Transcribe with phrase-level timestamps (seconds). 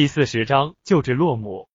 [0.00, 1.68] 第四十章救治洛姆。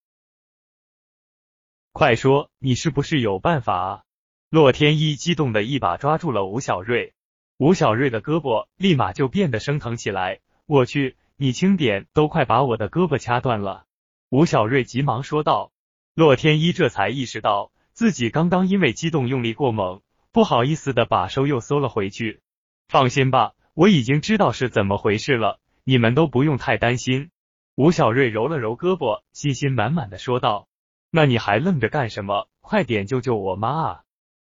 [1.92, 4.04] 快说，你是不是有办法啊？
[4.50, 7.14] 洛天依激动的一把抓住了吴小瑞，
[7.60, 10.40] 吴小瑞的胳膊立马就变得生疼起来。
[10.66, 13.86] 我去，你轻点，都快把我的胳膊掐断了！
[14.30, 15.72] 吴小瑞急忙说道。
[16.16, 20.02] 洛天依这才意识到自己刚刚因为激动用力过猛，
[20.32, 22.42] 不好意思的把手又缩了回去。
[22.88, 27.30] 放心吧，我已经知道是怎么回事了，你们都不用太担心。
[27.76, 30.70] 吴小瑞揉了揉胳膊，信心满满的说道
[31.12, 32.48] ：“那你还愣着干什么？
[32.62, 34.02] 快点救救我妈啊！”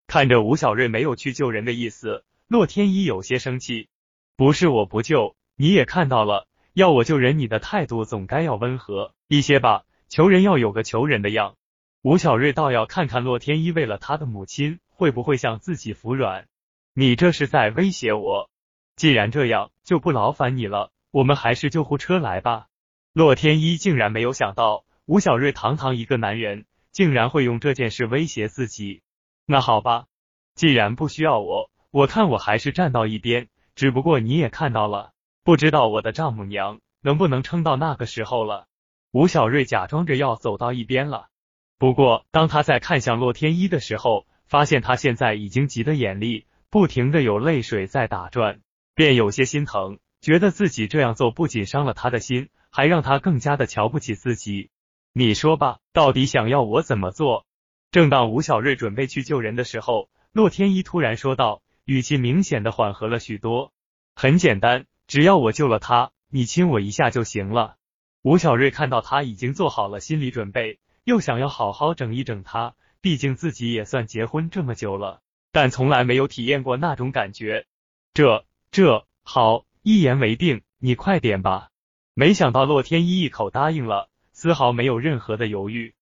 [0.07, 3.87] 看着吴小瑞没有去救人的意思，洛天依有些生气。
[4.35, 9.83] 不是我不救，你也看到了，要我救人，你的态度总该要温和一些吧？
[10.07, 11.55] 求人要有个求人的样。
[12.01, 16.47] 吴小瑞倒要看看洛天依为了他的母亲会不会向自己服软。
[16.95, 18.49] 你这是在威胁我？
[18.95, 22.68] 既然这样，就不劳烦你了，我们还是救护车来吧。
[23.19, 29.01] 洛天依竟然没有想到，吴小瑞堂堂一个男人，竟然会用这件事威胁自己。
[29.45, 30.05] 那好吧，
[30.55, 33.49] 既然不需要我，我看我还是站到一边。
[33.75, 35.11] 只不过你也看到了，
[35.43, 38.67] 不知道我的丈母娘能不能撑到那个时候了。
[39.11, 41.27] 吴小瑞假装着要走到一边了，
[41.77, 48.61] 不过当他在看向洛天依的时候，发现他现在已经急得眼力不停的有泪水在打转，
[48.95, 52.47] 便有些心疼，觉得自己这样做不仅伤了他的心。
[52.71, 54.69] 还让他更加的瞧不起自己，
[55.13, 57.45] 你说吧，到底想要我怎么做？
[57.91, 63.73] 正当吴小瑞准备去救人的时候，洛天依突然说道，语气明显的缓和了许多。
[64.15, 67.77] 很简单，只要我救了他，你亲我一下就行了。
[68.21, 77.65] 吴小瑞看到他已经做好了心理准备，又想要好好整一整他，毕竟自己也算结婚这么久了，但从来没有体验过那种感觉。
[78.13, 81.69] 这这好，一言为定，你快点吧。
[82.19, 85.93] 没想到洛天依一口答应了，丝毫没有任何的犹豫。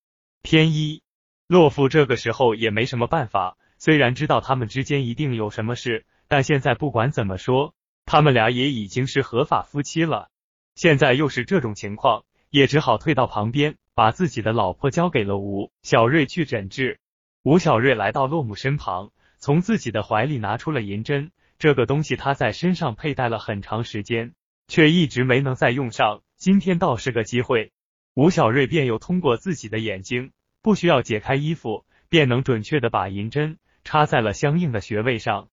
[0.42, 1.04] 天一，
[1.46, 7.76] 洛父这个时候也没什么办法，虽然知道他们之间一定有什么事，但现在不管怎么说，
[8.08, 10.30] 他们俩也已经是合法夫妻了。
[10.73, 17.00] 现在又是这种情况，也只好退到旁边，把自己的老婆交给了吴小瑞去诊治。
[17.44, 24.33] 吴小瑞来到洛母身旁，从自己的怀里拿出了银针，这个东西他在身上佩戴了很长时间。
[24.67, 27.72] 却一直没能再用上，今天倒是个机会。
[28.14, 35.50] 吴小瑞便又通过自己的眼睛，不需要解开衣服，便能准确的把银针插在了相应的穴位上，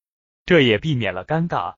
[0.47, 1.75] 这也避免了尴尬。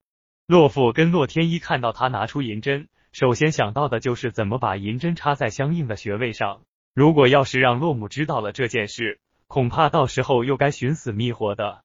[0.47, 6.63] 洛父跟洛天依看到他拿出银针，首先想到的就是怎么把银针插在相应的穴位上。
[6.95, 11.83] 如果要是让洛母知道了这件事，恐怕到时候又该寻死觅活的。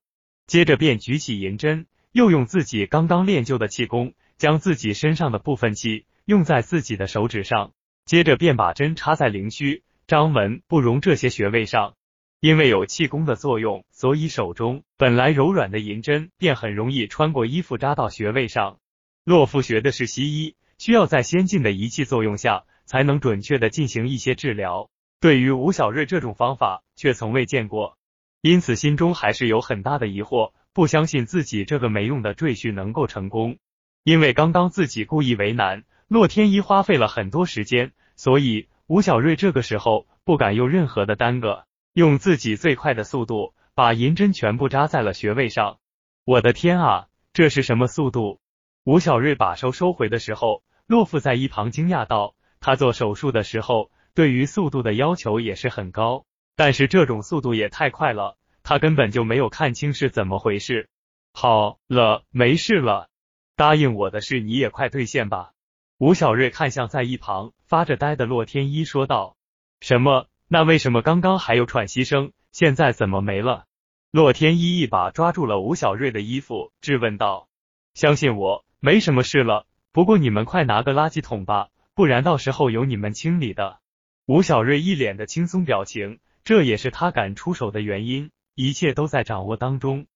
[0.48, 4.14] 接着便举起银针，又用自己刚刚练就的气功。
[4.42, 7.74] 将自己身上的部分气用在自己的手指上，
[8.06, 11.94] 接着便把针插在灵虚、张门、不容这些穴位上。
[12.40, 18.80] 因为有气功的作用，所以手中本来柔软的银针便很容易穿过衣服扎到穴位上。
[19.24, 24.90] 洛夫学的是西医，需要在先进的仪器作用下才能准确的进行一些治疗。
[25.20, 27.96] 对于吴小瑞这种方法却从未见过，
[28.42, 33.60] 因此心中还是有很大的疑惑，不相信自己这个没用的赘婿能够成功。
[34.04, 45.78] 因为刚刚自己故意为难洛天依，花费了很多时间，所以吴小瑞这个时候不敢有任何的耽搁，用自己最快的速度把银针全部扎在了穴位上。
[46.26, 48.40] 我的天啊，这是什么速度？
[48.84, 56.26] 吴小瑞把手收回的时候，洛父在一旁惊讶道：“他做手术的时候对于速度的要求也是很高，
[56.56, 60.90] 但是这种速度也太快了，他根本就没有看清是怎么回事。”
[61.34, 63.11] 好了，没事了。
[63.56, 65.52] 答应我的事你也快兑现吧！
[65.98, 69.36] 吴小瑞看向在一旁发着呆的洛天依说道。
[69.80, 70.28] 什么？
[70.48, 73.66] 那为什么刚刚还有喘息声，现在怎么没了？
[74.12, 77.48] 洛天依一把抓住了吴小瑞的衣服，质问道。
[77.94, 79.66] 相信我，没什么事了。
[79.92, 83.80] 不过你们快拿个垃圾桶吧，不然到时候由你们清理的。
[84.26, 90.08] 吴小瑞一脸的轻松表情，这也是他敢出手的原因，一切都在掌握当中。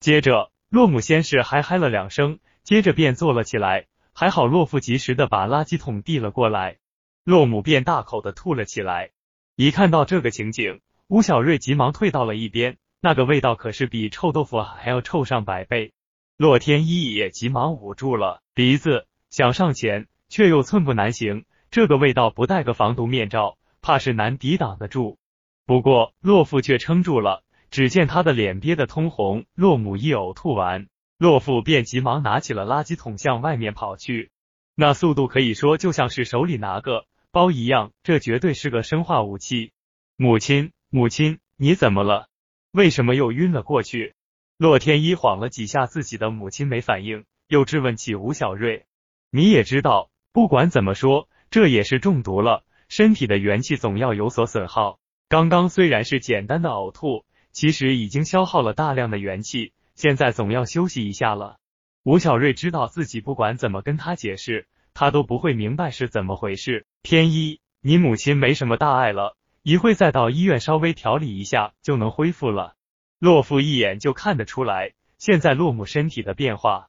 [0.00, 2.38] 接着，洛姆先是嗨嗨了两声。
[2.64, 6.78] 接着便坐了起来，还好洛夫及时的把垃圾桶递了过来，
[7.22, 9.10] 洛姆便大口的吐了起来。
[9.54, 15.92] 一看到这个情景，吴小瑞急忙退到了一边，那个味道可是比臭豆腐还要臭上百倍。
[16.38, 21.44] 洛天依也急忙捂住了鼻子，想上前，却又寸步难行。
[21.70, 25.18] 这个味道不戴个防毒面罩，怕是难抵挡得住。
[25.66, 29.44] 不过洛夫却撑住了，只见他的脸憋得通红。
[29.54, 30.86] 洛姆一呕吐完。
[31.24, 34.30] 洛夫便急忙拿起了垃圾桶向外面跑去，
[34.74, 39.72] 那速度可以说就像是手里拿个包一样，这绝对是个生化武器。
[40.18, 42.26] 母亲，母亲，你怎么了？
[42.72, 44.12] 为什么又晕了过去？
[44.58, 48.84] 洛天依晃了几下，自己的母亲没反应，又质问起吴小瑞
[49.32, 54.98] ：“你也知道，不管怎么说，这也是中毒了，身体的元气总要有所损耗。
[55.30, 61.58] 刚刚虽然是简单的呕吐，其实已经消耗了大量的元气，现在总要休息一下了。”
[62.04, 66.86] 吴小瑞知道自己不管怎么跟他解释，他都不会明白是怎么回事。
[67.02, 72.74] 天一，你母亲没什么大碍了，一会再到医院稍微调理一下就能恢复了。
[73.18, 76.88] 洛父一眼就看得出来，现在洛母身体的变化。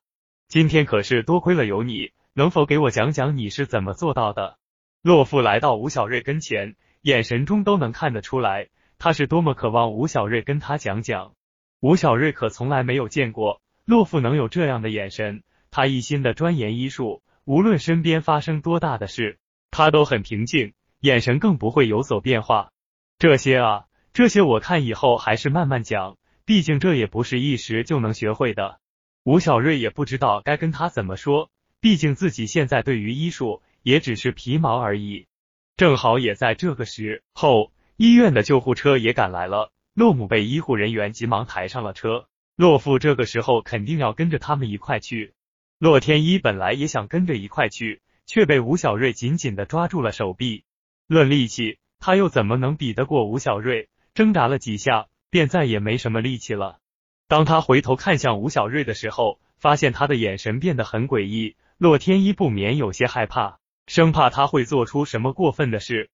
[0.49, 4.57] 今天可是多亏了有你，能否给我讲讲你是怎么做到的？
[5.01, 8.67] 洛父来到吴小瑞跟前，眼神中都能看得出来，
[8.97, 11.33] 他是多么渴望吴小瑞跟他讲讲。
[11.85, 13.61] 吴小瑞可从来没有见过。
[13.85, 19.37] 洛夫能有这样的眼神，他一心的钻研医术，无论身边发生多大的事，
[19.69, 22.71] 他都很平静，眼神更不会有所变化。
[23.19, 28.79] 这些啊，这些我看以后还是慢慢讲，毕竟这也不是一时就能学会的。
[29.23, 35.27] 吴小瑞也不知道该跟他怎么说，毕竟自己现在对于医术也只是皮毛而已。
[35.77, 42.27] 正好也在这个时候，医院的救护车也赶来了，洛姆被医护人员急忙抬上了车。
[42.57, 45.33] 洛父这个时候肯定要跟着他们一块去。
[45.79, 50.65] 洛天依本来也想跟着一块去，却被吴小瑞紧紧的抓住了手臂。
[51.07, 53.87] 论力气，他又怎么能比得过吴小瑞？
[54.13, 56.79] 挣扎了几下，便再也没什么力气了。
[57.29, 61.55] 当他回头看向吴小瑞的时候，发现他的眼神变得很诡异。
[61.77, 66.03] 洛天依不免有些害怕，生怕他会做出什么过分的事。